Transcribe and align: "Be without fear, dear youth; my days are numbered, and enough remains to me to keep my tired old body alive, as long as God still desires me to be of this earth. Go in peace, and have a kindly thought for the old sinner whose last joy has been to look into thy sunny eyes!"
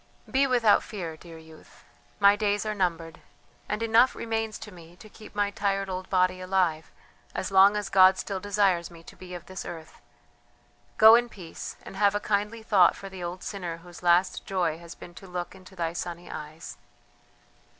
"Be 0.27 0.47
without 0.47 0.81
fear, 0.81 1.15
dear 1.15 1.37
youth; 1.37 1.83
my 2.19 2.35
days 2.35 2.65
are 2.65 2.73
numbered, 2.73 3.19
and 3.69 3.83
enough 3.83 4.15
remains 4.15 4.57
to 4.57 4.71
me 4.71 4.95
to 4.95 5.07
keep 5.07 5.35
my 5.35 5.51
tired 5.51 5.91
old 5.91 6.09
body 6.09 6.41
alive, 6.41 6.89
as 7.35 7.51
long 7.51 7.77
as 7.77 7.87
God 7.87 8.17
still 8.17 8.39
desires 8.39 8.89
me 8.89 9.03
to 9.03 9.15
be 9.15 9.35
of 9.35 9.45
this 9.45 9.63
earth. 9.63 10.01
Go 10.97 11.13
in 11.13 11.29
peace, 11.29 11.75
and 11.83 11.95
have 11.95 12.15
a 12.15 12.19
kindly 12.19 12.63
thought 12.63 12.95
for 12.95 13.09
the 13.09 13.23
old 13.23 13.43
sinner 13.43 13.77
whose 13.77 14.01
last 14.01 14.43
joy 14.43 14.79
has 14.79 14.95
been 14.95 15.13
to 15.13 15.27
look 15.27 15.53
into 15.53 15.75
thy 15.75 15.93
sunny 15.93 16.31
eyes!" 16.31 16.77